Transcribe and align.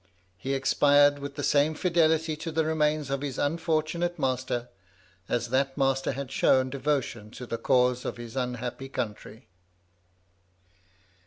He 0.35 0.55
expired 0.55 1.19
with 1.19 1.35
the 1.35 1.43
same 1.43 1.75
fidelity 1.75 2.35
to 2.35 2.51
the 2.51 2.65
remains 2.65 3.11
of 3.11 3.21
his 3.21 3.37
unfortunate 3.37 4.17
master, 4.17 4.69
as 5.29 5.49
that 5.49 5.77
master 5.77 6.13
had 6.13 6.31
shown 6.31 6.71
devotion 6.71 7.29
to 7.29 7.45
the 7.45 7.59
cause 7.59 8.03
of 8.03 8.17
his 8.17 8.35
unhappy 8.35 8.89
country. 8.89 9.47